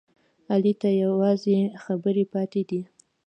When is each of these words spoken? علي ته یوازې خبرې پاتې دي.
علي 0.51 0.73
ته 0.81 0.89
یوازې 1.03 1.57
خبرې 1.83 2.25
پاتې 2.33 2.61
دي. 2.69 2.81